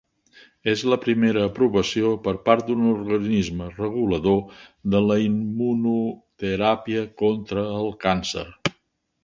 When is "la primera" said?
0.91-1.43